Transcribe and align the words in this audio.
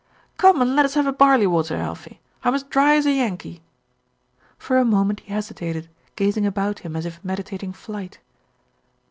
"Come 0.37 0.63
and 0.63 0.75
let 0.75 0.83
us 0.85 0.95
have 0.95 1.05
a 1.05 1.13
barley 1.13 1.45
water, 1.45 1.75
Alfie. 1.75 2.21
I'm 2.43 2.55
as 2.55 2.63
dry 2.63 2.95
as 2.95 3.05
a 3.05 3.11
Yankee." 3.11 3.61
For 4.57 4.77
a 4.79 4.83
moment 4.83 5.19
he 5.19 5.31
hesitated, 5.31 5.89
gazing 6.15 6.47
about 6.47 6.79
him 6.79 6.95
as 6.95 7.05
if 7.05 7.23
meditating 7.23 7.73
flight. 7.73 8.17